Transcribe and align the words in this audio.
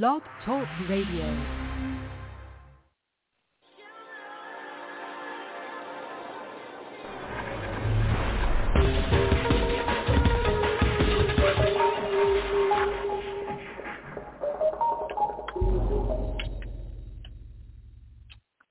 Blog 0.00 0.22
Talk 0.46 0.66
Radio. 0.88 1.26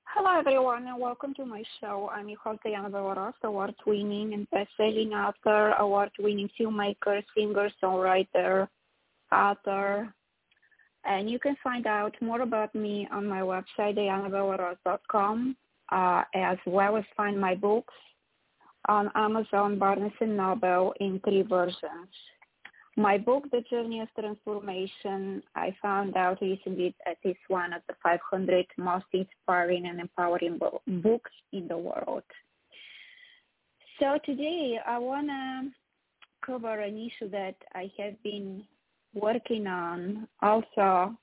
Hello, 0.06 0.36
everyone, 0.36 0.88
and 0.88 1.00
welcome 1.00 1.34
to 1.34 1.46
my 1.46 1.62
show. 1.80 2.10
I'm 2.12 2.28
your 2.28 2.38
host, 2.40 2.58
Diana 2.64 2.90
award-winning 3.44 4.34
and 4.34 4.50
best-selling 4.50 5.12
author, 5.12 5.74
award-winning 5.78 6.50
filmmaker, 6.60 7.22
singer, 7.36 7.70
songwriter, 7.80 8.66
author. 9.30 10.12
And 11.04 11.28
you 11.28 11.38
can 11.38 11.56
find 11.62 11.86
out 11.86 12.14
more 12.20 12.42
about 12.42 12.74
me 12.74 13.08
on 13.10 13.26
my 13.26 13.40
website, 13.40 13.96
dianabellerose.com, 13.96 15.56
uh, 15.90 16.22
as 16.34 16.58
well 16.66 16.96
as 16.96 17.04
find 17.16 17.40
my 17.40 17.54
books 17.54 17.94
on 18.88 19.10
Amazon, 19.14 19.78
Barnes 19.78 20.12
& 20.16 20.20
Noble 20.20 20.94
in 21.00 21.20
three 21.24 21.42
versions. 21.42 22.08
My 22.96 23.16
book, 23.16 23.44
The 23.50 23.62
Journey 23.70 24.00
of 24.00 24.08
Transformation, 24.18 25.42
I 25.56 25.74
found 25.80 26.14
out 26.16 26.42
recently 26.42 26.94
that 27.06 27.16
it's 27.22 27.40
one 27.48 27.72
of 27.72 27.80
the 27.88 27.94
500 28.02 28.66
most 28.76 29.06
inspiring 29.12 29.86
and 29.86 29.98
empowering 29.98 30.58
bo- 30.58 30.82
books 30.86 31.30
in 31.52 31.68
the 31.68 31.78
world. 31.78 32.24
So 33.98 34.18
today 34.26 34.78
I 34.86 34.98
want 34.98 35.28
to 35.28 35.70
cover 36.44 36.80
an 36.80 36.98
issue 36.98 37.30
that 37.30 37.54
I 37.74 37.90
have 37.98 38.22
been 38.22 38.64
working 39.14 39.66
on 39.66 40.28
also, 40.40 41.16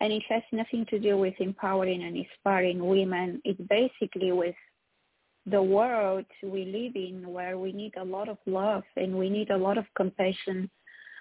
and 0.00 0.12
it 0.12 0.22
has 0.28 0.42
nothing 0.52 0.86
to 0.90 0.98
do 0.98 1.16
with 1.16 1.34
empowering 1.38 2.02
and 2.02 2.16
inspiring 2.16 2.84
women. 2.86 3.40
It's 3.44 3.60
basically 3.68 4.32
with 4.32 4.54
the 5.46 5.62
world 5.62 6.26
we 6.42 6.64
live 6.64 6.96
in 6.96 7.32
where 7.32 7.58
we 7.58 7.72
need 7.72 7.94
a 7.96 8.04
lot 8.04 8.28
of 8.28 8.38
love 8.46 8.82
and 8.96 9.18
we 9.18 9.30
need 9.30 9.50
a 9.50 9.56
lot 9.56 9.78
of 9.78 9.84
compassion 9.96 10.70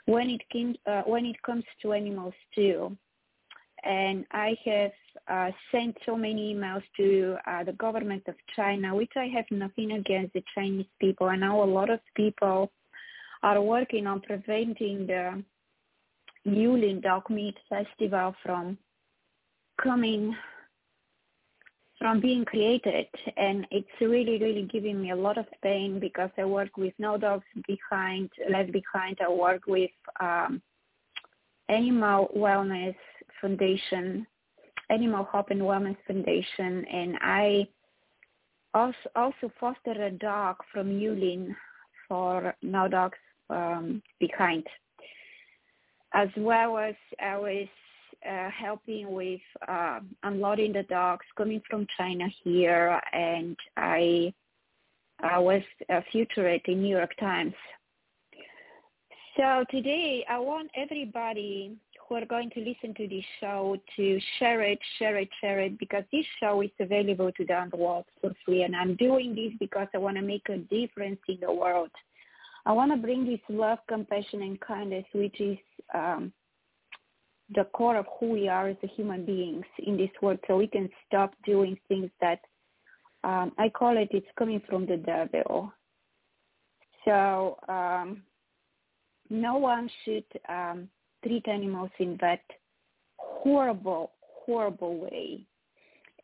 when 0.06 0.30
it 0.30 0.42
came, 0.52 0.76
uh, 0.86 1.04
when 1.06 1.26
it 1.26 1.42
comes 1.44 1.64
to 1.82 1.94
animals 1.94 2.34
too. 2.54 2.96
And 3.84 4.26
I 4.32 4.58
have 4.66 4.92
uh, 5.30 5.52
sent 5.72 5.96
so 6.06 6.18
many 6.18 6.54
emails 6.54 6.84
to 6.98 7.38
uh, 7.48 7.64
the 7.64 7.72
government 7.74 8.24
of 8.28 8.36
China, 8.56 8.94
which 8.94 9.12
I 9.16 9.28
have 9.28 9.46
nothing 9.52 9.94
against 9.94 10.34
the 10.34 10.44
Chinese 10.54 10.88
people. 11.00 11.28
I 11.28 11.38
know 11.38 11.64
a 11.64 11.66
lot 11.66 11.90
of 11.90 12.02
people 12.16 12.72
are 13.42 13.62
working 13.62 14.06
on 14.06 14.20
preventing 14.20 15.08
the 15.08 15.42
Yulin 16.56 17.02
Dog 17.02 17.30
Meat 17.30 17.58
Festival 17.70 18.36
from 18.44 18.78
coming 19.82 20.36
from 21.98 22.20
being 22.22 22.46
created. 22.46 23.08
And 23.38 23.68
it's 23.72 23.88
really 24.02 24.40
really 24.40 24.68
giving 24.72 25.02
me 25.02 25.12
a 25.12 25.16
lot 25.16 25.38
of 25.38 25.46
pain 25.62 26.00
because 26.00 26.30
i 26.38 26.46
work 26.46 26.78
with 26.78 26.94
no 26.98 27.18
dogs 27.18 27.46
behind 27.68 28.30
left 28.50 28.72
behind. 28.72 29.18
I 29.22 29.30
work 29.30 29.64
with 29.68 29.92
um, 30.20 30.62
animal 31.68 32.30
wellness 32.36 32.96
foundation 33.42 34.26
animal 34.90 35.24
hope 35.24 35.52
and 35.52 35.62
wellness 35.62 35.98
foundation. 36.08 36.86
And 36.86 37.18
i 37.22 37.68
also 38.74 38.98
also 39.16 39.52
foster 39.60 39.92
a 39.92 40.12
dog 40.12 40.58
from 40.72 40.88
yulin 40.88 41.56
for 42.08 42.56
no 42.62 42.88
dogs 42.88 43.18
um, 43.50 44.02
behind 44.20 44.66
as 46.14 46.30
well 46.38 46.78
as 46.78 46.96
i 47.22 47.38
was 47.38 47.68
uh, 48.28 48.50
helping 48.50 49.12
with 49.12 49.40
uh, 49.68 50.00
unloading 50.24 50.74
the 50.74 50.84
dogs 50.84 51.26
coming 51.38 51.62
from 51.70 51.88
China 51.98 52.26
here, 52.44 53.00
and 53.14 53.56
I 53.78 54.34
I 55.22 55.38
was 55.40 55.62
uh, 55.90 56.02
featured 56.12 56.62
in 56.66 56.82
New 56.82 56.96
York 56.96 57.12
Times. 57.20 57.54
So 59.38 59.64
today 59.70 60.26
I 60.30 60.40
want 60.40 60.70
everybody 60.76 61.78
who 62.08 62.16
are 62.16 62.26
going 62.26 62.50
to 62.52 62.60
listen 62.60 62.94
to 62.96 63.08
this 63.08 63.24
show 63.40 63.78
to 63.96 64.20
share 64.38 64.62
it, 64.62 64.80
share 64.98 65.18
it, 65.18 65.30
share 65.40 65.60
it, 65.60 65.78
because 65.78 66.04
this 66.12 66.26
show 66.40 66.62
is 66.62 66.72
available 66.80 67.32
to 67.34 67.46
the 67.46 67.78
world 67.78 68.06
for 68.20 68.34
free, 68.46 68.64
and 68.64 68.76
I'm 68.76 68.96
doing 68.96 69.36
this 69.36 69.54
because 69.60 69.88
I 69.94 69.98
want 69.98 70.18
to 70.18 70.24
make 70.24 70.48
a 70.50 70.58
difference 70.58 71.20
in 71.28 71.38
the 71.42 71.54
world. 71.54 71.92
I 72.66 72.72
want 72.72 72.92
to 72.92 72.98
bring 72.98 73.26
this 73.26 73.40
love, 73.50 73.80
compassion, 73.88 74.42
and 74.42 74.60
kindness, 74.60 75.06
which 75.14 75.40
is 75.40 75.58
um, 75.94 76.32
the 77.56 77.64
core 77.74 77.98
of 77.98 78.06
who 78.20 78.32
we 78.32 78.48
are 78.48 78.68
as 78.68 78.78
human 78.96 79.26
beings 79.26 79.66
in 79.80 79.98
this 79.98 80.10
world 80.22 80.40
so 80.48 80.58
we 80.58 80.68
can 80.68 80.90
stop 81.08 81.34
doing 81.46 81.78
things 81.88 82.10
that 82.22 82.40
um, 83.24 83.52
I 83.58 83.70
call 83.70 83.98
it 83.98 84.10
it's 84.12 84.28
coming 84.38 84.62
from 84.70 84.86
the 84.86 84.98
devil. 84.98 85.74
So 87.06 87.58
um, 87.68 88.24
no 89.30 89.58
one 89.58 89.90
should 90.04 90.26
um, 90.48 90.90
treat 91.24 91.48
animals 91.48 91.92
in 92.00 92.18
that 92.22 92.42
horrible, 93.18 94.12
horrible 94.22 94.98
way. 94.98 95.46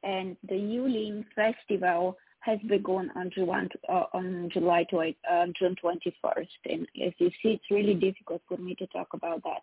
And 0.04 0.38
the 0.48 0.56
Yulin 0.56 1.26
Festival 1.36 2.18
has 2.46 2.60
begun 2.68 3.12
on 3.16 3.32
July, 3.34 3.68
uh, 3.90 4.04
on 4.14 4.50
July 4.54 4.86
uh, 4.94 5.46
June 5.58 5.76
21st. 5.84 6.48
And 6.66 6.88
as 7.04 7.14
you 7.18 7.30
see, 7.42 7.50
it's 7.50 7.72
really 7.72 7.96
difficult 7.96 8.42
for 8.48 8.58
me 8.58 8.76
to 8.76 8.88
talk 8.88 9.08
about 9.14 9.44
that 9.44 9.62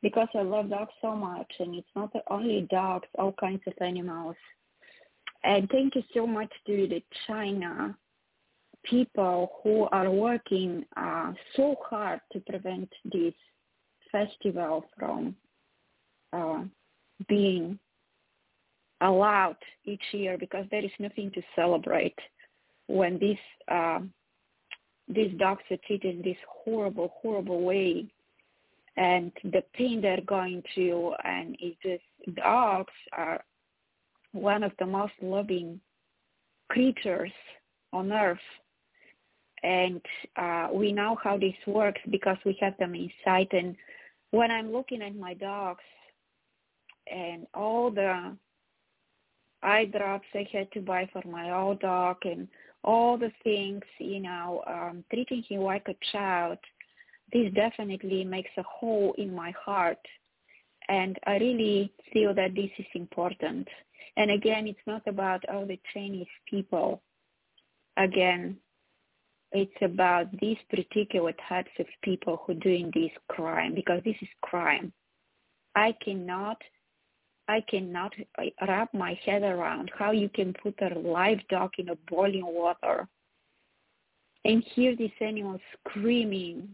because 0.00 0.28
I 0.34 0.40
love 0.40 0.70
dogs 0.70 0.92
so 1.02 1.14
much. 1.14 1.52
And 1.58 1.74
it's 1.74 1.86
not 1.94 2.10
only 2.30 2.66
dogs, 2.70 3.06
all 3.18 3.34
kinds 3.38 3.60
of 3.66 3.74
animals. 3.80 4.36
And 5.44 5.68
thank 5.70 5.94
you 5.94 6.02
so 6.14 6.26
much 6.26 6.50
to 6.66 6.88
the 6.88 7.02
China 7.26 7.96
people 8.84 9.52
who 9.62 9.88
are 9.92 10.10
working 10.10 10.84
uh, 10.96 11.32
so 11.54 11.76
hard 11.88 12.20
to 12.32 12.40
prevent 12.40 12.88
this 13.12 13.34
festival 14.10 14.84
from 14.98 15.36
uh, 16.32 16.62
being 17.28 17.78
allowed 19.02 19.56
each 19.84 20.02
year 20.12 20.38
because 20.38 20.64
there 20.70 20.84
is 20.84 20.90
nothing 20.98 21.30
to 21.32 21.42
celebrate 21.54 22.18
when 22.86 23.18
these 23.18 23.36
uh, 23.70 24.00
these 25.08 25.36
dogs 25.38 25.62
are 25.70 25.76
treated 25.86 26.16
in 26.16 26.22
this 26.22 26.36
horrible, 26.48 27.12
horrible 27.20 27.62
way, 27.62 28.06
and 28.96 29.32
the 29.44 29.62
pain 29.74 30.00
they're 30.00 30.20
going 30.22 30.62
through, 30.72 31.12
and 31.24 31.56
it's 31.60 31.76
just 31.82 32.36
dogs 32.36 32.92
are 33.12 33.42
one 34.32 34.62
of 34.62 34.72
the 34.78 34.86
most 34.86 35.12
loving 35.20 35.80
creatures 36.70 37.32
on 37.92 38.12
earth. 38.12 38.38
And 39.62 40.00
uh, 40.36 40.68
we 40.72 40.92
know 40.92 41.16
how 41.22 41.38
this 41.38 41.54
works 41.66 42.00
because 42.10 42.36
we 42.44 42.56
have 42.60 42.76
them 42.78 42.94
inside. 42.94 43.48
And 43.52 43.76
when 44.32 44.50
I'm 44.50 44.72
looking 44.72 45.02
at 45.02 45.14
my 45.14 45.34
dogs 45.34 45.84
and 47.12 47.46
all 47.54 47.90
the 47.90 48.36
eye 49.62 49.86
drops 49.86 50.26
I 50.34 50.46
had 50.52 50.70
to 50.72 50.80
buy 50.80 51.08
for 51.12 51.22
my 51.26 51.50
old 51.52 51.80
dog 51.80 52.16
and 52.24 52.48
all 52.84 53.16
the 53.16 53.32
things, 53.44 53.82
you 53.98 54.20
know, 54.20 54.62
um, 54.66 55.04
treating 55.12 55.42
him 55.48 55.60
like 55.60 55.86
a 55.88 55.96
child, 56.10 56.58
this 57.32 57.52
definitely 57.54 58.24
makes 58.24 58.50
a 58.58 58.62
hole 58.62 59.14
in 59.18 59.34
my 59.34 59.52
heart. 59.52 59.98
And 60.88 61.18
I 61.26 61.36
really 61.36 61.92
feel 62.12 62.34
that 62.34 62.54
this 62.54 62.70
is 62.78 62.86
important. 62.94 63.68
And 64.16 64.30
again, 64.30 64.66
it's 64.66 64.86
not 64.86 65.02
about 65.06 65.44
all 65.48 65.64
the 65.64 65.80
Chinese 65.94 66.26
people. 66.48 67.02
Again, 67.96 68.56
it's 69.52 69.72
about 69.82 70.26
these 70.40 70.56
particular 70.70 71.32
types 71.48 71.70
of 71.78 71.86
people 72.02 72.42
who 72.44 72.54
doing 72.54 72.90
this 72.94 73.10
crime 73.28 73.74
because 73.74 74.00
this 74.04 74.16
is 74.20 74.28
crime. 74.42 74.92
I 75.74 75.94
cannot 76.02 76.58
I 77.48 77.60
cannot 77.68 78.12
wrap 78.66 78.94
my 78.94 79.18
head 79.24 79.42
around 79.42 79.90
how 79.98 80.12
you 80.12 80.28
can 80.28 80.54
put 80.62 80.74
a 80.80 80.98
live 80.98 81.38
dog 81.48 81.70
in 81.78 81.88
a 81.90 81.96
boiling 82.08 82.46
water 82.46 83.08
and 84.44 84.62
hear 84.74 84.96
this 84.96 85.10
animal 85.20 85.58
screaming 85.88 86.68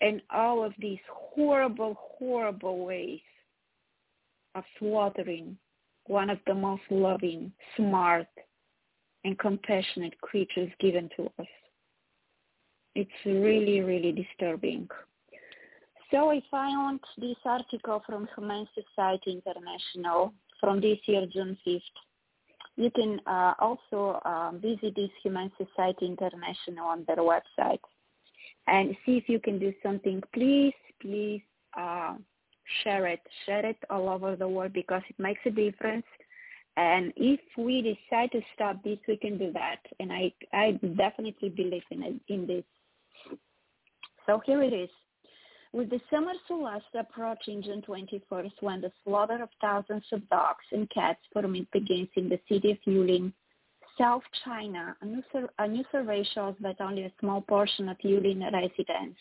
and 0.00 0.20
all 0.30 0.64
of 0.64 0.72
these 0.78 0.98
horrible, 1.08 1.96
horrible 1.98 2.84
ways 2.84 3.20
of 4.54 4.64
slaughtering 4.78 5.56
one 6.06 6.28
of 6.28 6.38
the 6.46 6.54
most 6.54 6.82
loving, 6.90 7.52
smart, 7.76 8.26
and 9.24 9.38
compassionate 9.38 10.20
creatures 10.20 10.70
given 10.80 11.08
to 11.16 11.30
us. 11.38 11.46
It's 12.94 13.10
really, 13.24 13.80
really 13.80 14.12
disturbing. 14.12 14.88
So 16.12 16.30
if 16.30 16.44
I 16.52 16.70
found 16.70 17.00
this 17.16 17.36
article 17.44 18.02
from 18.06 18.28
Humane 18.36 18.68
Society 18.74 19.32
International 19.32 20.32
from 20.62 20.80
this 20.80 20.98
year, 21.06 21.26
June 21.32 21.58
5th. 21.66 21.80
You 22.76 22.90
can 22.90 23.20
uh, 23.26 23.54
also 23.58 24.20
uh, 24.24 24.52
visit 24.52 24.94
this 24.94 25.10
Humane 25.22 25.50
Society 25.58 26.06
International 26.06 26.86
on 26.86 27.04
their 27.06 27.16
website 27.16 27.80
and 28.66 28.96
see 29.04 29.16
if 29.16 29.28
you 29.28 29.40
can 29.40 29.58
do 29.58 29.74
something. 29.82 30.22
Please, 30.32 30.72
please 31.00 31.42
uh, 31.76 32.14
share 32.82 33.06
it, 33.08 33.20
share 33.44 33.66
it 33.66 33.76
all 33.90 34.08
over 34.08 34.36
the 34.36 34.48
world 34.48 34.72
because 34.72 35.02
it 35.10 35.18
makes 35.18 35.40
a 35.46 35.50
difference. 35.50 36.06
And 36.76 37.12
if 37.16 37.40
we 37.58 37.82
decide 37.82 38.30
to 38.32 38.40
stop 38.54 38.82
this, 38.84 38.98
we 39.06 39.16
can 39.16 39.36
do 39.36 39.52
that. 39.52 39.80
And 40.00 40.12
I, 40.12 40.32
I 40.54 40.78
definitely 40.96 41.50
believe 41.50 41.82
in 41.90 42.02
it, 42.02 42.14
in 42.28 42.46
this. 42.46 42.64
So 44.26 44.40
here 44.46 44.62
it 44.62 44.72
is. 44.72 44.88
With 45.72 45.88
the 45.88 46.00
summer 46.10 46.32
solstice 46.46 46.82
approaching 46.94 47.62
June 47.62 47.82
21st, 47.86 48.52
when 48.60 48.80
the 48.82 48.92
slaughter 49.04 49.42
of 49.42 49.48
thousands 49.60 50.04
of 50.12 50.28
dogs 50.28 50.64
and 50.70 50.88
cats 50.90 51.20
for 51.32 51.46
meat 51.48 51.70
begins 51.72 52.08
in 52.16 52.28
the 52.28 52.38
city 52.48 52.72
of 52.72 52.78
Yulin, 52.86 53.32
South 53.98 54.22
China, 54.44 54.96
a 55.00 55.06
new, 55.06 55.22
sur- 55.32 55.50
a 55.58 55.68
new 55.68 55.84
survey 55.90 56.24
shows 56.34 56.54
that 56.60 56.80
only 56.80 57.04
a 57.04 57.12
small 57.20 57.40
portion 57.40 57.88
of 57.88 57.96
Yulin 57.98 58.42
residents 58.52 59.18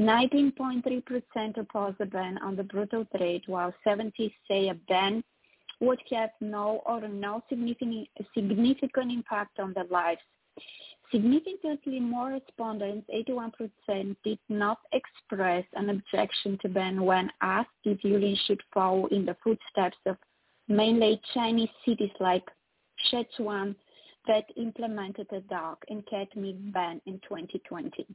19.3% 0.00 1.56
oppose 1.56 1.94
a 2.00 2.06
ban 2.06 2.38
on 2.38 2.56
the 2.56 2.64
brutal 2.64 3.06
trade, 3.16 3.42
while 3.46 3.72
70 3.84 4.34
say 4.48 4.68
a 4.68 4.74
ban 4.88 5.22
would 5.80 6.00
have 6.10 6.30
no 6.40 6.82
or 6.86 7.06
no 7.06 7.42
significant, 7.48 8.08
significant 8.34 9.12
impact 9.12 9.60
on 9.60 9.72
their 9.72 9.84
lives. 9.84 10.20
Significantly 11.14 12.00
more 12.00 12.30
respondents, 12.30 13.08
81%, 13.08 14.16
did 14.24 14.38
not 14.48 14.78
express 14.92 15.64
an 15.74 15.90
objection 15.90 16.58
to 16.60 16.68
ban 16.68 17.04
when 17.04 17.30
asked 17.40 17.68
if 17.84 18.02
Yulin 18.02 18.36
should 18.48 18.60
follow 18.72 19.06
in 19.06 19.24
the 19.24 19.36
footsteps 19.44 19.96
of 20.06 20.16
mainly 20.66 21.20
Chinese 21.32 21.68
cities 21.86 22.10
like 22.18 22.42
Sichuan 23.12 23.76
that 24.26 24.46
implemented 24.56 25.28
a 25.30 25.38
dog 25.42 25.76
and 25.88 26.04
cat 26.08 26.34
meat 26.34 26.72
ban 26.72 27.00
in 27.06 27.20
2020. 27.28 28.08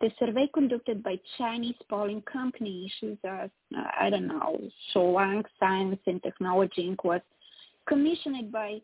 The 0.00 0.10
survey 0.20 0.48
conducted 0.54 1.02
by 1.02 1.18
Chinese 1.38 1.74
polling 1.90 2.22
company 2.22 2.86
issues 2.86 3.18
I 3.24 4.10
don't 4.10 4.28
know, 4.28 4.60
Shuang 4.94 5.42
Science 5.58 5.98
and 6.06 6.22
Technology 6.22 6.88
Inc. 6.88 7.02
was 7.02 7.20
commissioned 7.88 8.52
by 8.52 8.80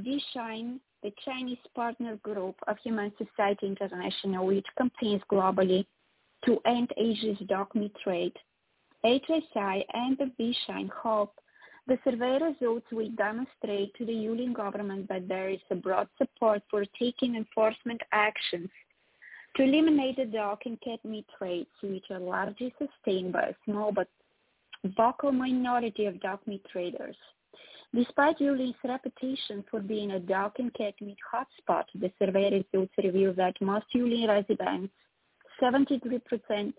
DSHINE, 0.00 0.80
the 1.02 1.12
Chinese 1.24 1.58
partner 1.74 2.16
group 2.22 2.56
of 2.66 2.76
Humane 2.82 3.12
Society 3.18 3.66
International, 3.66 4.46
which 4.46 4.66
campaigns 4.76 5.22
globally 5.30 5.86
to 6.44 6.58
end 6.66 6.90
Asia's 6.96 7.38
dog 7.46 7.74
meat 7.74 7.94
trade. 8.02 8.32
HSI 9.04 9.84
and 9.94 10.18
the 10.18 10.30
DSHINE 10.38 10.90
hope 10.90 11.34
the 11.86 11.98
survey 12.02 12.38
results 12.42 12.86
will 12.90 13.10
demonstrate 13.10 13.94
to 13.94 14.04
the 14.04 14.12
Yulin 14.12 14.52
government 14.52 15.08
that 15.08 15.28
there 15.28 15.48
is 15.48 15.60
a 15.70 15.76
broad 15.76 16.08
support 16.18 16.62
for 16.68 16.84
taking 16.98 17.36
enforcement 17.36 18.00
actions 18.10 18.68
to 19.56 19.62
eliminate 19.62 20.16
the 20.16 20.24
dog 20.24 20.58
and 20.66 20.80
cat 20.80 20.98
meat 21.04 21.26
trades, 21.38 21.70
which 21.82 22.04
are 22.10 22.18
largely 22.18 22.74
sustained 22.78 23.32
by 23.32 23.42
a 23.42 23.54
small 23.64 23.92
but 23.92 24.08
vocal 24.96 25.30
minority 25.30 26.06
of 26.06 26.20
dog 26.20 26.40
meat 26.46 26.64
traders. 26.70 27.16
Despite 27.96 28.40
Yulin's 28.40 28.76
reputation 28.84 29.64
for 29.70 29.80
being 29.80 30.10
a 30.10 30.20
dog 30.20 30.52
and 30.58 30.72
cat 30.74 30.92
meat 31.00 31.16
hotspot, 31.32 31.84
the 31.94 32.12
survey 32.18 32.50
results 32.50 32.92
reveal 33.02 33.32
that 33.32 33.54
most 33.62 33.86
Yulin 33.94 34.28
residents, 34.28 34.92
73%, 35.62 36.74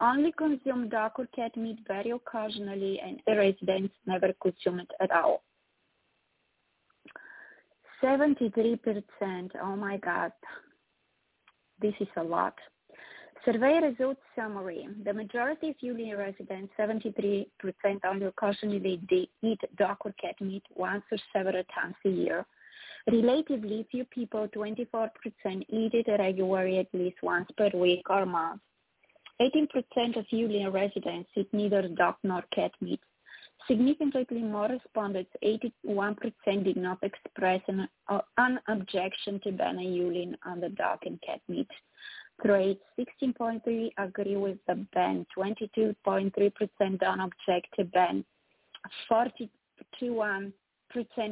only 0.00 0.30
consume 0.38 0.88
dog 0.88 1.12
or 1.18 1.26
cat 1.34 1.56
meat 1.56 1.80
very 1.88 2.12
occasionally 2.12 3.00
and 3.04 3.20
the 3.26 3.34
residents 3.34 3.92
never 4.06 4.32
consume 4.40 4.78
it 4.78 4.90
at 5.00 5.10
all. 5.10 5.42
73%, 8.00 9.50
oh 9.60 9.74
my 9.74 9.96
God, 9.96 10.30
this 11.80 11.94
is 11.98 12.08
a 12.16 12.22
lot. 12.22 12.54
Survey 13.44 13.80
results 13.80 14.20
summary. 14.36 14.86
The 15.04 15.12
majority 15.12 15.70
of 15.70 15.76
Yulin 15.82 16.16
residents, 16.16 16.72
73%, 16.78 17.46
only 18.04 18.26
occasionally 18.26 19.00
they 19.10 19.28
eat 19.42 19.58
dog 19.76 19.96
or 20.04 20.12
cat 20.12 20.40
meat 20.40 20.62
once 20.76 21.02
or 21.10 21.18
several 21.32 21.64
times 21.74 21.96
a 22.04 22.08
year. 22.08 22.46
Relatively 23.10 23.84
few 23.90 24.04
people, 24.04 24.46
24%, 24.54 25.10
eat 25.44 25.92
it 25.92 26.06
regularly 26.20 26.78
at 26.78 26.86
least 26.92 27.16
once 27.20 27.48
per 27.56 27.70
week 27.74 28.08
or 28.10 28.24
month. 28.26 28.60
18% 29.40 30.16
of 30.16 30.24
Yulin 30.32 30.72
residents 30.72 31.28
eat 31.34 31.48
neither 31.52 31.88
dog 31.88 32.14
nor 32.22 32.44
cat 32.54 32.70
meat. 32.80 33.00
Significantly 33.66 34.42
more 34.42 34.68
respondents, 34.68 35.30
81%, 35.42 36.64
did 36.64 36.76
not 36.76 36.98
express 37.02 37.60
an, 37.66 37.88
uh, 38.08 38.20
an 38.38 38.60
objection 38.68 39.40
to 39.42 39.50
banning 39.50 39.90
Yulin 39.90 40.34
on 40.46 40.60
the 40.60 40.68
dog 40.68 41.00
and 41.06 41.20
cat 41.22 41.40
meat 41.48 41.68
trade. 42.44 42.78
16.3 42.98 43.90
agree 43.98 44.36
with 44.36 44.58
the 44.66 44.74
ban. 44.94 45.26
22.3% 45.36 46.98
don't 46.98 47.20
object 47.20 47.66
to 47.76 47.84
ban. 47.84 48.24
41% 49.10 50.52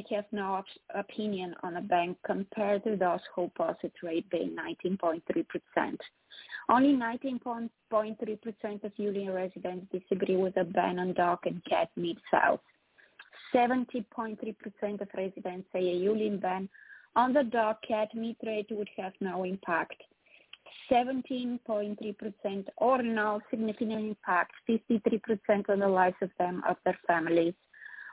have 0.09 0.25
no 0.31 0.63
opinion 0.95 1.55
on 1.63 1.77
a 1.77 1.81
ban 1.81 2.15
compared 2.25 2.83
to 2.83 2.95
those 2.95 3.19
who 3.35 3.43
oppose 3.43 3.75
it 3.83 3.93
rate 4.03 4.29
being 4.29 4.55
19.3%. 4.83 5.97
Only 6.69 6.93
19.3% 6.93 7.69
of 8.83 8.91
Yulin 8.97 9.33
residents 9.33 9.87
disagree 9.91 10.37
with 10.37 10.57
a 10.57 10.63
ban 10.63 10.99
on 10.99 11.13
dog 11.13 11.39
and 11.45 11.63
cat 11.65 11.89
meat 11.95 12.17
sales. 12.31 12.59
70.3% 13.53 15.01
of 15.01 15.07
residents 15.15 15.67
say 15.73 15.79
a 15.79 15.99
Yulin 15.99 16.39
ban 16.41 16.69
on 17.15 17.33
the 17.33 17.43
dog 17.43 17.75
cat 17.85 18.13
meat 18.15 18.37
trade 18.43 18.67
would 18.71 18.89
have 18.97 19.13
no 19.19 19.43
impact. 19.43 20.01
17.3% 20.91 22.65
or 22.77 23.01
no 23.01 23.39
significant 23.49 23.91
impact, 23.91 24.51
53% 24.69 25.69
on 25.69 25.79
the 25.79 25.87
lives 25.87 26.15
of 26.21 26.29
them, 26.39 26.61
of 26.67 26.77
their 26.85 26.97
families. 27.07 27.53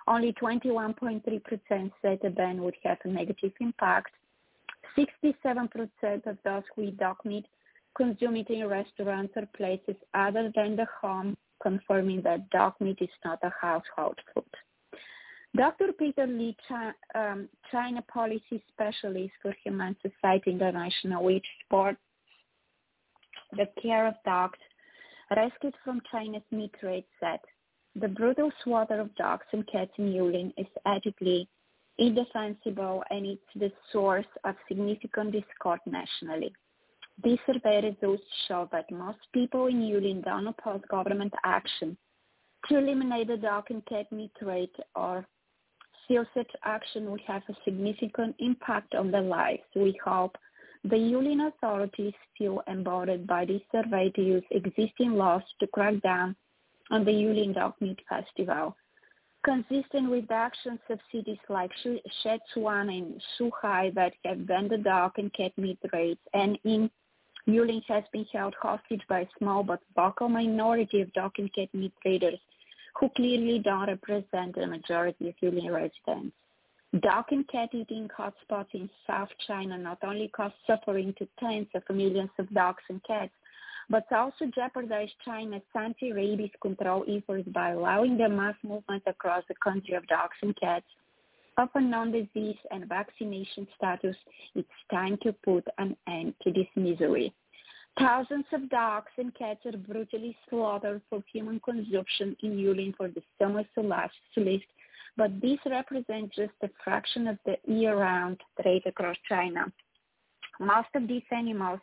Only 0.06 0.32
21.3% 0.32 1.92
said 2.00 2.18
the 2.22 2.30
ban 2.30 2.62
would 2.62 2.76
have 2.84 2.98
a 3.04 3.08
negative 3.08 3.52
impact. 3.60 4.12
67% 4.96 6.26
of 6.26 6.38
those 6.44 6.62
who 6.74 6.82
eat 6.82 6.96
dog 6.96 7.16
meat 7.24 7.46
consume 7.96 8.36
it 8.36 8.48
in 8.48 8.66
restaurants 8.66 9.34
or 9.36 9.46
places 9.56 9.96
other 10.14 10.50
than 10.54 10.76
the 10.76 10.86
home, 11.00 11.36
confirming 11.62 12.22
that 12.22 12.48
dog 12.50 12.74
meat 12.80 12.98
is 13.00 13.08
not 13.24 13.38
a 13.42 13.52
household 13.60 14.18
food. 14.32 14.44
Dr. 15.56 15.92
Peter 15.98 16.26
Li, 16.26 16.56
um, 17.14 17.48
China 17.72 18.02
policy 18.02 18.62
specialist 18.72 19.32
for 19.42 19.54
Humane 19.64 19.96
Society 20.02 20.50
International, 20.50 21.24
which 21.24 21.46
supports 21.62 21.98
the 23.52 23.68
care 23.80 24.06
of 24.06 24.14
dogs 24.24 24.58
rescued 25.34 25.74
from 25.84 26.00
China's 26.10 26.42
meat 26.50 26.72
trade, 26.80 27.04
said 27.20 27.40
the 27.94 28.08
brutal 28.08 28.50
slaughter 28.62 29.00
of 29.00 29.14
dogs 29.16 29.46
and 29.52 29.66
cats 29.66 29.90
in 29.98 30.12
Yulin 30.12 30.52
is 30.56 30.66
ethically 30.86 31.48
indefensible 31.98 33.02
and 33.10 33.26
it's 33.26 33.42
the 33.56 33.72
source 33.92 34.26
of 34.44 34.54
significant 34.68 35.32
discord 35.32 35.80
nationally. 35.86 36.52
These 37.22 37.38
survey 37.46 37.82
results 37.82 38.22
show 38.46 38.68
that 38.70 38.90
most 38.92 39.18
people 39.32 39.66
in 39.66 39.80
Yulin 39.80 40.24
don't 40.24 40.46
oppose 40.46 40.80
government 40.88 41.32
action 41.44 41.96
to 42.68 42.78
eliminate 42.78 43.26
the 43.26 43.36
dog 43.36 43.64
and 43.70 43.84
cat 43.86 44.10
meat 44.12 44.30
trade 44.40 44.70
or 44.94 45.26
feel 46.06 46.24
such 46.34 46.50
action 46.64 47.10
would 47.10 47.20
have 47.26 47.42
a 47.48 47.56
significant 47.64 48.36
impact 48.38 48.94
on 48.94 49.10
their 49.10 49.22
lives. 49.22 49.62
We 49.74 49.98
hope 50.04 50.36
the 50.84 50.96
Yulin 50.96 51.48
authorities 51.48 52.14
feel 52.36 52.62
emboldened 52.68 53.26
by 53.26 53.44
this 53.44 53.62
survey 53.72 54.10
to 54.10 54.22
use 54.22 54.44
existing 54.50 55.14
laws 55.14 55.42
to 55.60 55.66
crack 55.66 56.00
down 56.02 56.36
on 56.90 57.04
the 57.04 57.10
Yulin 57.10 57.54
Dog 57.54 57.74
Meat 57.80 57.98
Festival. 58.08 58.76
Consistent 59.44 60.10
with 60.10 60.26
the 60.28 60.34
actions 60.34 60.80
of 60.90 60.98
cities 61.12 61.38
like 61.48 61.70
Sichuan 61.84 62.88
and 62.96 63.22
Zhuhai 63.38 63.94
that 63.94 64.12
have 64.24 64.46
banned 64.46 64.70
the 64.70 64.78
dog 64.78 65.12
and 65.16 65.32
cat 65.32 65.52
meat 65.56 65.78
raids 65.92 66.20
and 66.34 66.58
in 66.64 66.90
Yulin 67.46 67.82
has 67.88 68.04
been 68.12 68.26
held 68.32 68.54
hostage 68.60 69.02
by 69.08 69.20
a 69.20 69.28
small 69.38 69.62
but 69.62 69.80
vocal 69.94 70.28
minority 70.28 71.00
of 71.00 71.12
dog 71.12 71.32
and 71.38 71.52
cat 71.54 71.68
meat 71.72 71.92
traders 72.02 72.38
who 72.98 73.08
clearly 73.10 73.58
don't 73.60 73.86
represent 73.86 74.54
the 74.54 74.66
majority 74.66 75.28
of 75.28 75.34
Yulin 75.42 75.72
residents. 75.72 76.36
Dog 77.00 77.26
and 77.30 77.46
cat 77.48 77.68
eating 77.72 78.08
hotspots 78.18 78.72
in 78.72 78.88
South 79.06 79.28
China 79.46 79.76
not 79.76 79.98
only 80.02 80.28
cause 80.28 80.52
suffering 80.66 81.14
to 81.18 81.28
tens 81.38 81.68
of 81.74 81.82
millions 81.94 82.30
of 82.38 82.52
dogs 82.54 82.82
and 82.88 83.02
cats, 83.04 83.32
but 83.90 84.10
also 84.10 84.46
jeopardize 84.54 85.10
China's 85.24 85.62
anti-rabies 85.74 86.50
control 86.62 87.04
efforts 87.08 87.48
by 87.48 87.70
allowing 87.70 88.16
the 88.16 88.28
mass 88.28 88.56
movement 88.62 89.02
across 89.06 89.44
the 89.48 89.54
country 89.62 89.94
of 89.94 90.06
dogs 90.06 90.36
and 90.42 90.56
cats 90.58 90.86
a 91.74 91.80
non-disease 91.80 92.56
and 92.70 92.88
vaccination 92.88 93.66
status, 93.76 94.16
it's 94.54 94.68
time 94.90 95.18
to 95.22 95.32
put 95.44 95.66
an 95.78 95.96
end 96.06 96.34
to 96.42 96.52
this 96.52 96.68
misery. 96.76 97.32
Thousands 97.98 98.44
of 98.52 98.70
dogs 98.70 99.10
and 99.18 99.34
cats 99.34 99.60
are 99.66 99.76
brutally 99.76 100.36
slaughtered 100.48 101.02
for 101.10 101.22
human 101.32 101.60
consumption 101.60 102.36
in 102.42 102.52
Yulin 102.52 102.94
for 102.96 103.08
the 103.08 103.22
summer 103.40 103.64
solstice, 103.74 104.62
but 105.18 105.40
this 105.42 105.58
represents 105.66 106.34
just 106.34 106.54
a 106.62 106.70
fraction 106.82 107.28
of 107.28 107.38
the 107.44 107.56
year-round 107.66 108.40
trade 108.62 108.84
across 108.86 109.16
China. 109.28 109.70
Most 110.60 110.88
of 110.94 111.06
these 111.06 111.28
animals 111.30 111.80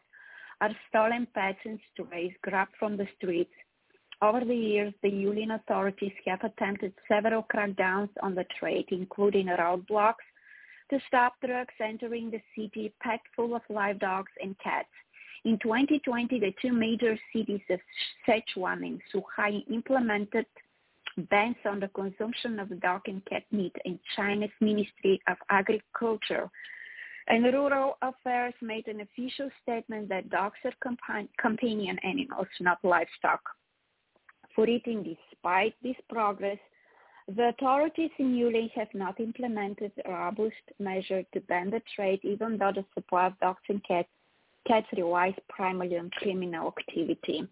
are 0.62 0.72
stolen 0.89 1.27
pets 1.36 1.60
and 1.65 1.80
strays 1.94 2.34
grabbed 2.42 2.75
from 2.80 2.98
the 2.98 3.08
streets 3.18 3.54
Over 4.22 4.46
the 4.46 4.56
years, 4.56 4.94
the 5.04 5.10
Yulin 5.10 5.56
authorities 5.56 6.13
have 6.25 6.44
attempted 6.44 6.94
several 7.08 7.44
crackdowns 7.44 8.10
on 8.24 8.34
the 8.34 8.46
trade, 8.60 8.86
including 8.89 9.48
roadblocks 9.48 10.25
to 10.89 11.00
stop 11.08 11.34
drugs 11.46 11.74
entering 11.82 12.32
the 12.32 12.42
city 12.56 12.94
packed 13.01 13.27
full 13.36 13.56
of 13.56 13.62
live 13.70 14.00
dogs 14.00 14.32
and 14.42 14.58
cats. 14.60 14.88
In 15.44 15.60
2020, 15.60 16.39
the 16.39 16.54
two 16.62 16.72
major 16.72 17.20
cities 17.34 17.62
of 17.70 17.80
Sichuan 18.27 18.86
and 18.88 19.01
Zhuhai 19.13 19.70
implemented 19.72 20.46
bans 21.17 21.55
on 21.65 21.79
the 21.79 21.88
consumption 21.89 22.60
of 22.60 22.79
dog 22.81 23.01
and 23.07 23.24
cat 23.25 23.43
meat, 23.51 23.75
in 23.86 24.00
China's 24.15 24.50
Ministry 24.60 25.22
of 25.27 25.38
Agriculture 25.50 26.50
and 27.27 27.43
Rural 27.43 27.98
Affairs 28.01 28.53
made 28.62 28.88
an 28.88 29.01
official 29.01 29.50
statement 29.63 30.10
that 30.10 30.29
dogs 30.29 30.57
are 30.63 30.74
compa- 30.84 31.27
companion 31.39 31.98
animals, 32.03 32.48
not 32.60 32.77
livestock. 32.84 33.41
For 34.53 34.67
eating, 34.69 35.03
despite 35.03 35.74
this 35.81 35.95
progress, 36.10 36.60
the 37.27 37.50
authorities 37.50 38.12
in 38.19 38.36
Yulin 38.36 38.69
have 38.75 38.93
not 38.93 39.19
implemented 39.19 39.91
a 40.05 40.12
robust 40.12 40.53
measure 40.79 41.24
to 41.34 41.39
ban 41.41 41.72
the 41.72 41.81
trade, 41.95 42.19
even 42.24 42.57
though 42.57 42.72
the 42.72 42.86
supply 42.93 43.25
of 43.25 43.39
dogs 43.39 43.63
and 43.69 43.84
cats, 43.84 44.07
cats 44.67 44.88
relies 44.95 45.34
primarily 45.50 45.98
on 45.98 46.12
criminal 46.12 46.74
activity. 46.77 47.48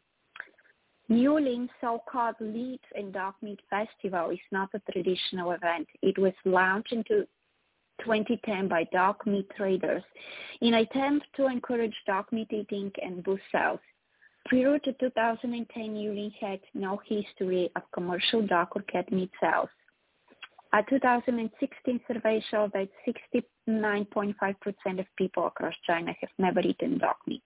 Yulin's 1.09 1.69
so-called 1.81 2.35
Lychee 2.39 2.79
and 2.95 3.13
Dog 3.13 3.33
Meat 3.41 3.59
Festival 3.69 4.29
is 4.29 4.39
not 4.51 4.69
a 4.73 4.91
traditional 4.91 5.51
event. 5.51 5.87
It 6.01 6.17
was 6.17 6.33
launched 6.45 6.93
in 6.93 7.03
2010 7.03 8.67
by 8.69 8.85
dog 8.85 9.17
meat 9.25 9.49
traders 9.55 10.03
in 10.61 10.73
an 10.73 10.81
attempt 10.81 11.27
to 11.35 11.47
encourage 11.47 11.95
dog 12.07 12.31
meat 12.31 12.51
eating 12.51 12.91
and 13.01 13.23
boost 13.23 13.43
sales. 13.51 13.81
Prior 14.45 14.79
to 14.79 14.93
2010, 14.93 15.95
Yulin 15.95 16.31
had 16.39 16.59
no 16.73 17.01
history 17.05 17.69
of 17.75 17.83
commercial 17.93 18.41
dog 18.45 18.69
or 18.75 18.81
cat 18.83 19.11
meat 19.11 19.31
sales. 19.41 19.69
A 20.73 20.83
2016 20.89 21.99
survey 22.07 22.43
showed 22.49 22.71
that 22.73 22.89
69.5% 23.67 24.99
of 24.99 25.05
people 25.17 25.47
across 25.47 25.75
China 25.85 26.13
have 26.19 26.31
never 26.37 26.61
eaten 26.61 26.97
dog 26.97 27.15
meat. 27.27 27.43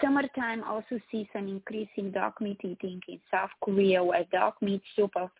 Summertime 0.00 0.62
also 0.64 1.00
sees 1.10 1.26
an 1.34 1.48
increase 1.48 1.88
in 1.96 2.12
dog 2.12 2.34
meat 2.40 2.60
eating 2.62 3.00
in 3.08 3.20
South 3.30 3.50
Korea, 3.62 4.02
where 4.04 4.24
dog 4.32 4.54
meat 4.60 4.82
soup 4.94 5.12
of 5.16 5.30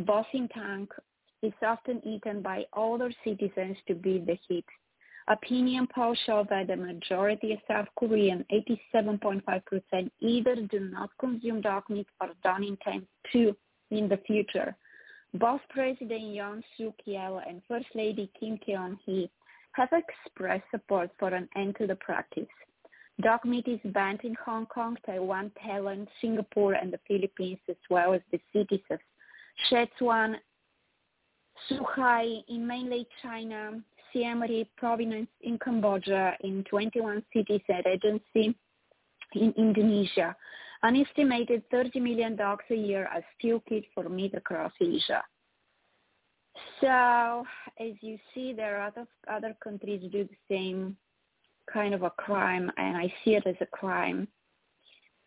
bosintang 0.00 0.88
is 1.42 1.52
often 1.62 2.00
eaten 2.06 2.40
by 2.40 2.64
older 2.74 3.10
citizens 3.24 3.76
to 3.86 3.94
beat 3.94 4.26
the 4.26 4.38
heat. 4.48 4.64
Opinion 5.28 5.86
polls 5.94 6.18
show 6.26 6.44
that 6.50 6.66
the 6.66 6.76
majority 6.76 7.52
of 7.52 7.58
South 7.68 7.86
Korean, 7.96 8.44
87.5%, 8.94 10.10
either 10.20 10.56
do 10.56 10.80
not 10.80 11.10
consume 11.18 11.60
dog 11.60 11.84
meat 11.88 12.06
or 12.20 12.30
don't 12.42 12.64
intend 12.64 13.06
to 13.32 13.54
in 13.90 14.08
the 14.08 14.18
future. 14.26 14.74
Both 15.34 15.60
President 15.70 16.22
Yoon 16.22 16.62
Suk 16.76 16.94
Yeol 17.06 17.40
and 17.48 17.62
First 17.68 17.86
Lady 17.94 18.30
Kim 18.38 18.58
Keon 18.58 18.98
Hee 19.04 19.30
have 19.72 19.90
expressed 19.92 20.64
support 20.70 21.10
for 21.18 21.28
an 21.28 21.48
end 21.56 21.76
to 21.78 21.86
the 21.86 21.96
practice. 21.96 22.48
Dog 23.20 23.44
meat 23.44 23.68
is 23.68 23.80
banned 23.92 24.20
in 24.24 24.34
Hong 24.44 24.66
Kong, 24.66 24.96
Taiwan, 25.04 25.52
Thailand, 25.64 26.08
Singapore, 26.20 26.74
and 26.74 26.92
the 26.92 26.98
Philippines, 27.06 27.58
as 27.68 27.76
well 27.90 28.14
as 28.14 28.22
the 28.32 28.40
cities 28.52 28.80
of 28.90 28.98
Szechuan, 29.70 30.36
Zhuhai 31.70 32.42
in 32.48 32.66
mainland 32.66 33.06
China, 33.22 33.80
Siem 34.12 34.42
Reap 34.42 34.68
province 34.76 35.28
in 35.42 35.58
Cambodia, 35.58 36.36
in 36.40 36.64
21 36.64 37.22
cities 37.32 37.60
and 37.68 37.86
agencies 37.86 38.54
in 39.34 39.54
Indonesia. 39.56 40.34
An 40.82 40.96
estimated 40.96 41.62
30 41.70 42.00
million 42.00 42.34
dogs 42.34 42.64
a 42.70 42.74
year 42.74 43.06
are 43.06 43.24
still 43.38 43.60
killed 43.60 43.84
for 43.94 44.08
meat 44.08 44.34
across 44.34 44.72
Asia. 44.80 45.22
So, 46.80 47.44
as 47.78 47.92
you 48.00 48.18
see, 48.34 48.52
there 48.52 48.78
are 48.78 48.88
other 48.88 49.06
other 49.30 49.56
countries 49.62 50.02
do 50.10 50.24
the 50.24 50.36
same 50.50 50.96
kind 51.72 51.94
of 51.94 52.02
a 52.02 52.10
crime, 52.10 52.70
and 52.76 52.96
I 52.96 53.12
see 53.24 53.34
it 53.34 53.46
as 53.46 53.56
a 53.60 53.66
crime. 53.66 54.28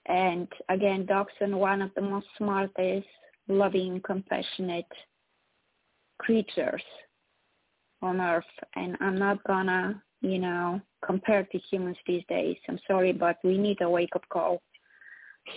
And 0.07 0.47
again, 0.69 1.05
dogs 1.05 1.33
are 1.41 1.47
one 1.47 1.81
of 1.81 1.91
the 1.95 2.01
most 2.01 2.27
smartest, 2.37 3.07
loving, 3.47 4.01
compassionate 4.01 4.85
creatures 6.19 6.83
on 8.01 8.21
earth 8.21 8.43
and 8.75 8.95
I'm 9.01 9.17
not 9.17 9.43
gonna, 9.45 10.01
you 10.21 10.39
know, 10.39 10.81
compare 11.05 11.43
to 11.43 11.57
humans 11.69 11.97
these 12.07 12.23
days. 12.29 12.57
I'm 12.67 12.79
sorry, 12.87 13.11
but 13.13 13.37
we 13.43 13.57
need 13.57 13.81
a 13.81 13.89
wake 13.89 14.15
up 14.15 14.27
call. 14.29 14.61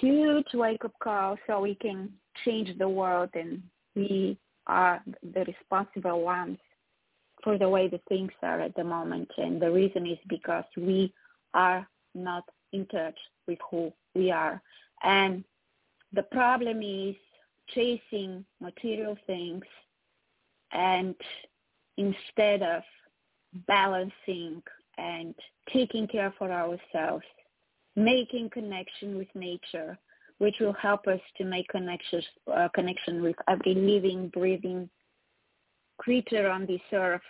Huge 0.00 0.46
wake 0.54 0.84
up 0.84 0.92
call 1.02 1.36
so 1.46 1.60
we 1.60 1.74
can 1.74 2.10
change 2.44 2.76
the 2.78 2.88
world 2.88 3.30
and 3.34 3.62
we 3.94 4.38
are 4.66 5.02
the 5.34 5.44
responsible 5.44 6.20
ones 6.22 6.58
for 7.42 7.58
the 7.58 7.68
way 7.68 7.88
the 7.88 8.00
things 8.08 8.32
are 8.42 8.60
at 8.60 8.74
the 8.74 8.84
moment. 8.84 9.30
And 9.36 9.60
the 9.60 9.70
reason 9.70 10.06
is 10.06 10.18
because 10.28 10.64
we 10.76 11.12
are 11.54 11.86
not 12.14 12.44
in 12.72 12.86
touch 12.86 13.18
with 13.46 13.58
who 13.70 13.92
we 14.14 14.30
are. 14.30 14.60
And 15.02 15.44
the 16.12 16.24
problem 16.24 16.82
is 16.82 17.14
chasing 17.74 18.44
material 18.60 19.16
things 19.26 19.64
and 20.72 21.14
instead 21.96 22.62
of 22.62 22.82
balancing 23.66 24.62
and 24.98 25.34
taking 25.72 26.06
care 26.06 26.32
for 26.38 26.50
ourselves, 26.50 27.24
making 27.96 28.50
connection 28.50 29.16
with 29.16 29.28
nature, 29.34 29.98
which 30.38 30.56
will 30.60 30.74
help 30.74 31.06
us 31.06 31.20
to 31.36 31.44
make 31.44 31.68
connections, 31.68 32.24
uh, 32.52 32.68
connection 32.74 33.22
with 33.22 33.36
every 33.48 33.74
living, 33.74 34.28
breathing 34.28 34.88
creature 35.98 36.48
on 36.48 36.66
this 36.66 36.80
earth. 36.92 37.20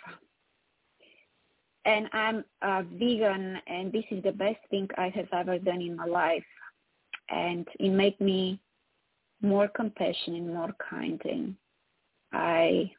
And 1.85 2.07
I'm 2.13 2.43
a 2.61 2.83
vegan, 2.83 3.57
and 3.67 3.91
this 3.91 4.03
is 4.11 4.23
the 4.23 4.31
best 4.31 4.59
thing 4.69 4.87
I 4.97 5.09
have 5.09 5.27
ever 5.33 5.57
done 5.57 5.81
in 5.81 5.95
my 5.95 6.05
life. 6.05 6.43
And 7.29 7.67
it 7.79 7.89
made 7.89 8.19
me 8.19 8.59
more 9.41 9.67
compassionate, 9.67 10.43
more 10.43 10.73
kind, 10.89 11.21
and 11.23 11.55
I 12.33 12.91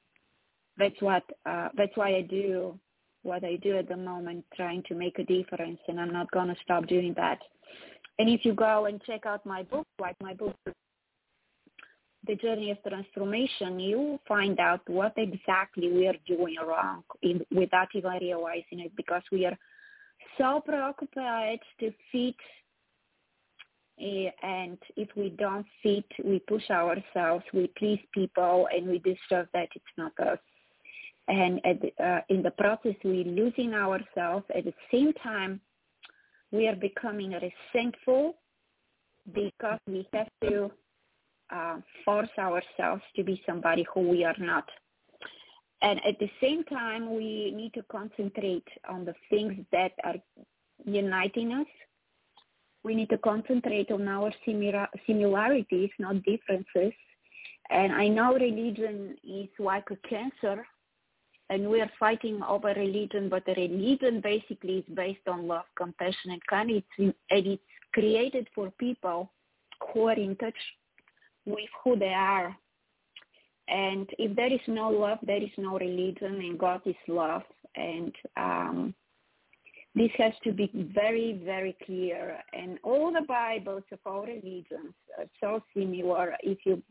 that's 0.79 1.01
what 1.01 1.23
uh, 1.47 1.69
that's 1.77 1.97
why 1.97 2.17
I 2.17 2.23
do 2.23 2.79
what 3.23 3.45
I 3.45 3.57
do 3.57 3.77
at 3.77 3.89
the 3.89 3.97
moment, 3.97 4.45
trying 4.57 4.83
to 4.85 4.95
make 4.95 5.19
a 5.19 5.25
difference, 5.25 5.79
and 5.89 6.01
I'm 6.01 6.13
not 6.13 6.31
gonna 6.31 6.57
stop 6.65 6.87
doing 6.87 7.13
that. 7.19 7.39
And 8.19 8.29
if 8.29 8.45
you 8.45 8.55
go 8.55 8.87
and 8.87 9.03
check 9.03 9.27
out 9.27 9.45
my 9.45 9.63
book, 9.63 9.87
like 10.01 10.17
my 10.23 10.35
book, 10.35 10.57
The 12.27 12.37
Journey 12.37 12.71
of 12.71 12.79
Transformation, 12.87 13.81
you 13.81 14.21
find 14.29 14.61
out 14.61 14.83
what 14.89 15.15
exactly 15.17 15.91
we 15.91 16.07
are 16.07 16.17
doing 16.27 16.57
wrong 16.67 17.03
in, 17.23 17.41
without 17.51 17.89
even 17.95 18.13
realizing 18.21 18.81
it, 18.81 18.95
because 18.95 19.23
we 19.33 19.47
are 19.47 19.57
so 20.37 20.61
preoccupied 20.65 21.61
to 21.81 21.93
fit 22.13 22.35
eh, 24.01 24.31
and 24.43 24.79
if 24.97 25.09
we 25.17 25.31
don't 25.31 25.67
fit, 25.83 26.05
we 26.25 26.41
push 26.41 26.69
ourselves, 26.71 27.45
we 27.53 27.71
please 27.79 28.01
people, 28.13 28.69
and 28.75 28.87
we 28.87 28.99
disturb 28.99 29.49
that 29.55 29.69
it's 29.75 29.85
not 29.97 30.13
us. 30.21 30.39
And 31.29 31.61
the, 31.65 32.05
uh, 32.05 32.21
in 32.29 32.43
the 32.43 32.51
process 32.51 32.95
we're 33.05 33.25
losing 33.25 33.73
ourselves. 33.73 34.45
At 34.55 34.65
the 34.65 34.75
same 34.91 35.13
time 35.15 35.61
we 36.51 36.67
are 36.67 36.77
becoming 36.77 37.33
resentful 37.33 38.35
because 39.33 39.79
we 39.87 40.09
have 40.13 40.29
to 40.43 40.71
uh, 41.55 41.77
force 42.05 42.31
ourselves 42.39 43.03
to 43.17 43.25
be 43.25 43.43
somebody 43.47 43.85
who 43.93 44.09
we 44.09 44.25
are 44.25 44.37
not. 44.39 44.69
And 45.83 46.01
at 46.07 46.19
the 46.19 46.31
same 46.41 46.65
time 46.65 47.15
we 47.15 47.53
need 47.55 47.73
to 47.75 47.83
concentrate 47.91 48.69
on 48.89 49.05
the 49.05 49.15
things 49.31 49.65
that 49.73 49.93
are 50.05 50.17
uniting 50.85 51.53
us. 51.53 51.67
We 52.83 52.95
need 52.95 53.11
to 53.11 53.19
concentrate 53.19 53.91
on 53.91 54.09
our 54.09 54.33
similarities 54.47 55.91
not 55.99 56.23
differences. 56.23 56.93
And 57.71 57.93
i 57.93 58.09
know 58.09 58.35
religion 58.35 59.17
is 59.23 59.49
like 59.59 59.89
a 59.91 60.09
cancer 60.09 60.67
and 61.51 61.69
we 61.69 61.81
are 61.81 61.91
fighting 61.99 62.41
over 62.49 62.69
religion, 62.69 63.29
but 63.29 63.45
the 63.45 63.55
religion 63.55 64.21
basically 64.21 64.79
is 64.79 64.95
based 64.95 65.27
on 65.27 65.49
love, 65.49 65.65
compassion, 65.77 66.31
and 66.31 66.47
kindness, 66.49 66.85
and 66.97 67.15
it's 67.29 67.63
created 67.93 68.47
for 68.55 68.71
people 68.79 69.33
who 69.93 70.09
are 70.09 70.15
in 70.15 70.37
touch 70.37 70.55
with 71.47 71.69
who 71.83 71.99
they 71.99 72.15
are. 72.15 72.57
And 73.69 74.09
if 74.19 74.35
there 74.35 74.53
is 74.53 74.61
no 74.67 74.91
love, 74.91 75.19
there 75.23 75.43
is 75.43 75.51
no 75.57 75.79
religion, 75.79 76.41
and 76.41 76.59
God 76.59 76.81
is 76.87 76.97
love. 77.07 77.43
And 77.77 78.13
um, 78.37 78.95
this 79.95 80.11
has 80.19 80.33
to 80.45 80.53
be 80.53 80.71
very, 80.95 81.41
very 81.45 81.77
clear. 81.85 82.39
And 82.53 82.79
all 82.83 83.13
the 83.13 83.27
Bibles 83.27 83.85
of 83.93 84.01
all 84.05 84.23
religions 84.23 84.95
are 85.19 85.27
so 85.41 85.63
similar 85.75 86.35
if 86.43 86.59
you 86.65 86.83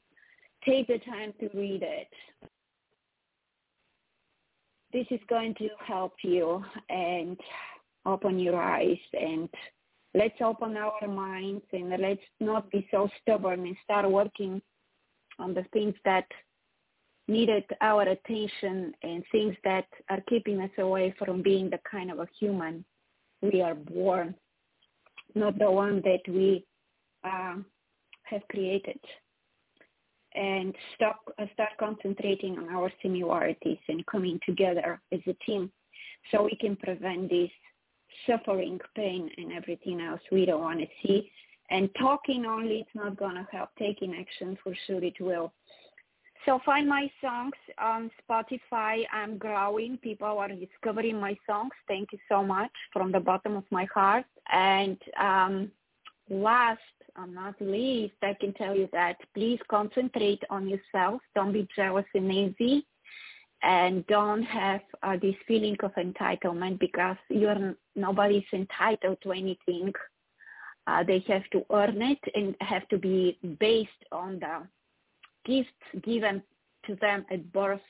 take 0.66 0.88
the 0.88 1.00
time 1.00 1.34
to 1.40 1.50
read 1.58 1.84
it 1.84 2.08
this 4.92 5.06
is 5.12 5.20
going 5.30 5.54
to 5.56 5.70
help 5.86 6.14
you 6.24 6.64
and 6.90 7.38
open 8.06 8.40
your 8.40 8.60
eyes 8.60 8.98
and 9.14 9.50
let's 10.14 10.40
open 10.42 10.76
our 10.78 11.08
minds 11.08 11.64
and 11.72 11.90
let's 11.90 12.22
not 12.40 12.70
be 12.72 12.88
so 12.92 13.10
stubborn 13.22 13.66
and 13.66 13.76
start 13.84 14.10
working 14.10 14.62
on 15.38 15.54
the 15.54 15.66
things 15.72 15.96
that 16.06 16.26
needed 17.28 17.64
our 17.82 18.02
attention 18.02 18.94
and 19.04 19.24
things 19.32 19.56
that 19.64 19.86
are 20.10 20.22
keeping 20.28 20.60
us 20.62 20.72
away 20.80 21.14
from 21.18 21.42
being 21.42 21.70
the 21.70 21.80
kind 21.90 22.12
of 22.12 22.20
a 22.20 22.28
human 22.40 22.84
we 23.42 23.62
are 23.62 23.76
born, 23.76 24.36
not 25.36 25.58
the 25.58 25.70
one 25.70 26.02
that 26.04 26.22
we 26.28 26.66
uh, 27.24 27.56
have 28.24 28.42
created. 28.50 29.00
And 30.36 30.76
stop, 30.96 31.20
uh, 31.40 31.46
start 31.54 31.72
concentrating 31.80 32.58
on 32.58 32.70
our 32.70 32.92
similarities 33.02 33.80
and 33.88 34.06
coming 34.06 34.40
together 34.46 35.02
as 35.12 35.20
a 35.28 35.34
team 35.46 35.72
so 36.32 36.44
we 36.44 36.56
can 36.60 36.76
prevent 36.76 37.30
this 37.30 37.50
suffering, 38.28 38.80
pain, 38.96 39.30
and 39.38 39.52
everything 39.52 40.02
else 40.02 40.22
we 40.32 40.46
don't 40.46 40.62
want 40.62 40.80
to 40.80 40.88
see. 41.04 41.32
And 41.72 41.90
talking 42.00 42.46
only, 42.46 42.80
it's 42.80 42.96
not 42.96 43.18
going 43.18 43.36
to 43.36 43.48
help. 43.52 43.70
Taking 43.78 44.16
action, 44.16 44.58
for 44.64 44.74
sure, 44.88 45.04
it 45.04 45.20
will. 45.20 45.54
So 46.46 46.60
find 46.66 46.88
my 46.88 47.12
songs 47.22 47.54
on 47.78 48.10
Spotify. 48.22 49.04
I'm 49.14 49.38
growing. 49.38 49.98
People 49.98 50.28
are 50.28 50.48
discovering 50.48 51.20
my 51.20 51.38
songs. 51.46 51.72
Thank 51.88 52.12
you 52.14 52.20
so 52.30 52.44
much 52.44 52.72
from 52.94 53.12
the 53.12 53.20
bottom 53.20 53.56
of 53.56 53.66
my 53.72 53.86
heart. 53.94 54.26
And 54.52 54.98
um, 55.20 55.72
last 56.30 56.80
and 57.18 57.36
not 57.36 57.56
least, 57.60 58.16
I 58.24 58.36
can 58.40 58.54
tell 58.54 58.76
you 58.76 58.88
that 58.94 59.18
please 59.34 59.60
concentrate 59.70 60.42
on 60.50 60.70
yourself. 60.70 61.22
Don't 61.36 61.52
be 61.52 61.68
jealous 61.76 62.06
and 62.14 62.32
envy. 62.32 62.86
And 63.62 64.08
don't 64.08 64.44
have 64.44 64.82
uh, 65.04 65.18
this 65.22 65.36
feeling 65.48 65.76
of 65.84 65.92
entitlement 65.96 66.80
because 66.80 67.18
you're 67.30 67.76
nobody's 67.96 68.46
entitled 68.54 69.18
to 69.24 69.32
anything. 69.34 69.92
Uh, 70.88 71.04
they 71.04 71.24
have 71.28 71.44
to 71.52 71.66
earn 71.72 72.02
it 72.02 72.20
and 72.36 72.56
have 72.62 72.88
to 72.88 72.98
be 72.98 73.38
based 73.60 73.90
on 74.12 74.40
the 74.40 74.66
gifts 75.46 76.04
given 76.04 76.42
to 76.86 76.96
them 76.96 77.26
at 77.32 77.52
birth. 77.52 77.82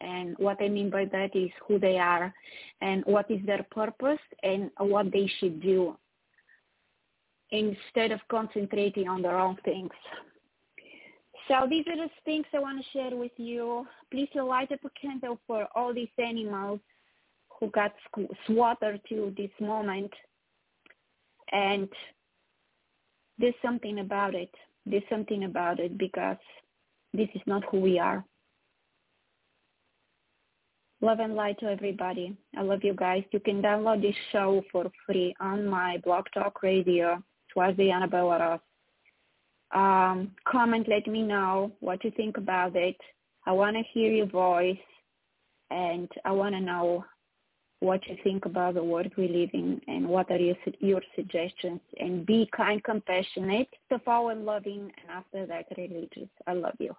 And 0.00 0.36
what 0.38 0.56
I 0.62 0.68
mean 0.68 0.88
by 0.88 1.04
that 1.06 1.36
is 1.36 1.50
who 1.68 1.78
they 1.78 1.98
are 1.98 2.32
and 2.80 3.04
what 3.04 3.30
is 3.30 3.44
their 3.44 3.66
purpose 3.70 4.18
and 4.42 4.70
what 4.78 5.12
they 5.12 5.30
should 5.38 5.60
do 5.60 5.96
instead 7.50 8.12
of 8.12 8.20
concentrating 8.30 9.08
on 9.08 9.22
the 9.22 9.28
wrong 9.28 9.58
things. 9.64 9.90
So 11.50 11.66
these 11.68 11.84
are 11.88 11.96
the 11.96 12.08
things 12.24 12.46
I 12.54 12.60
want 12.60 12.78
to 12.80 12.90
share 12.92 13.16
with 13.16 13.32
you. 13.36 13.84
Please 14.12 14.28
light 14.36 14.70
up 14.70 14.78
a 14.84 14.90
candle 15.00 15.36
for 15.48 15.66
all 15.74 15.92
these 15.92 16.08
animals 16.16 16.78
who 17.58 17.68
got 17.70 17.92
slaughtered 18.46 19.00
to 19.08 19.34
this 19.36 19.50
moment 19.60 20.12
and 21.50 21.88
do 23.40 23.52
something 23.60 23.98
about 23.98 24.36
it. 24.36 24.54
Do 24.88 25.00
something 25.10 25.42
about 25.42 25.80
it 25.80 25.98
because 25.98 26.36
this 27.12 27.28
is 27.34 27.42
not 27.46 27.64
who 27.68 27.80
we 27.80 27.98
are. 27.98 28.24
Love 31.00 31.18
and 31.18 31.34
light 31.34 31.58
to 31.58 31.66
everybody. 31.66 32.36
I 32.56 32.62
love 32.62 32.84
you 32.84 32.94
guys. 32.94 33.24
You 33.32 33.40
can 33.40 33.60
download 33.60 34.02
this 34.02 34.14
show 34.30 34.62
for 34.70 34.86
free 35.04 35.34
on 35.40 35.66
my 35.66 35.98
Blog 36.04 36.26
Talk 36.32 36.62
Radio, 36.62 37.20
twice 37.52 37.76
Diana 37.76 38.06
Bellerose. 38.06 38.60
Um, 39.72 40.32
comment, 40.46 40.88
let 40.88 41.06
me 41.06 41.22
know 41.22 41.72
what 41.80 42.02
you 42.04 42.10
think 42.16 42.36
about 42.36 42.74
it. 42.74 42.96
I 43.46 43.52
want 43.52 43.76
to 43.76 43.82
hear 43.92 44.12
your 44.12 44.26
voice, 44.26 44.76
and 45.70 46.08
I 46.24 46.32
want 46.32 46.54
to 46.54 46.60
know 46.60 47.04
what 47.80 48.06
you 48.06 48.16
think 48.22 48.44
about 48.44 48.74
the 48.74 48.84
world 48.84 49.10
we 49.16 49.28
live 49.28 49.50
in 49.54 49.80
and 49.86 50.06
what 50.06 50.30
are 50.30 50.36
your, 50.36 50.56
your 50.80 51.02
suggestions. 51.16 51.80
And 51.98 52.26
be 52.26 52.48
kind, 52.54 52.82
compassionate, 52.84 53.68
follow 54.04 54.28
and 54.28 54.44
loving, 54.44 54.92
and 55.00 55.10
after 55.10 55.46
that, 55.46 55.66
religious. 55.76 56.28
I 56.46 56.52
love 56.52 56.74
you. 56.78 56.94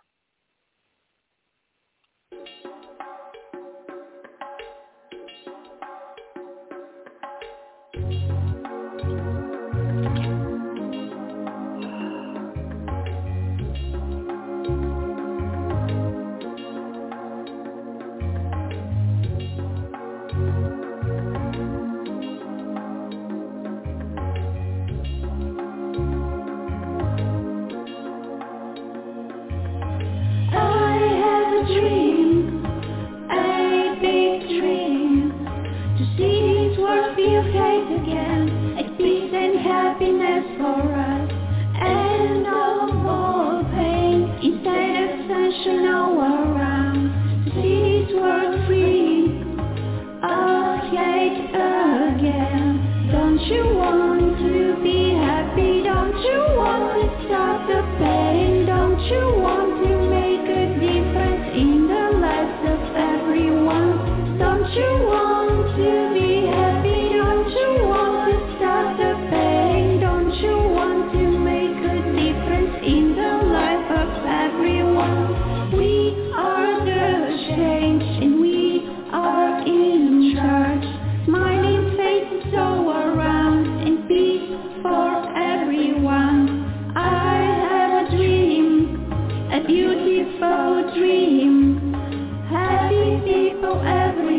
Want 93.33 94.17
to 94.17 94.30